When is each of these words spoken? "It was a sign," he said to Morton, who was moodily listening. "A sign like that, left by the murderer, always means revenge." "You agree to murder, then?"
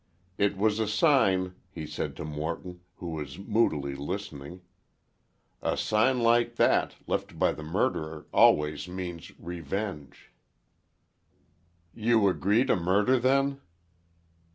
"It 0.39 0.57
was 0.57 0.79
a 0.79 0.87
sign," 0.87 1.53
he 1.69 1.85
said 1.85 2.15
to 2.15 2.25
Morton, 2.25 2.79
who 2.95 3.09
was 3.09 3.37
moodily 3.37 3.93
listening. 3.93 4.63
"A 5.61 5.77
sign 5.77 6.21
like 6.21 6.55
that, 6.55 6.95
left 7.05 7.37
by 7.37 7.51
the 7.51 7.61
murderer, 7.61 8.25
always 8.33 8.87
means 8.87 9.31
revenge." 9.39 10.31
"You 11.93 12.27
agree 12.29 12.65
to 12.65 12.75
murder, 12.75 13.19
then?" 13.19 13.61